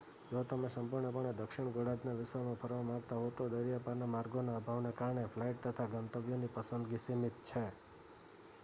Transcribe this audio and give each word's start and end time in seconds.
જો 0.29 0.39
તમે 0.43 0.69
સંપૂર્ણપણે 0.69 1.33
દક્ષિણ 1.33 1.67
ગોળાર્ધના 1.71 2.15
વિશ્વમાં 2.15 2.57
ફરવા 2.57 2.87
માગતા 2.87 3.19
હો 3.19 3.27
તો 3.33 3.47
દરિયાપારના 3.51 4.09
માર્ગોના 4.09 4.57
અભાવને 4.57 4.95
કારણે 4.95 5.27
ફ્લાઇટ 5.27 5.63
તથા 5.63 5.89
ગંતવ્યોની 5.93 6.53
પસંદગી 6.55 7.01
સીમિત 7.01 7.41
છે 7.45 7.65